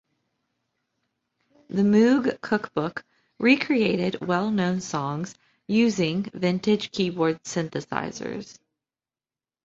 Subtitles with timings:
[1.69, 3.03] The Moog Cookbook
[3.37, 5.35] recreated well-known songs
[5.67, 8.57] using vintage keyboard synthesizers.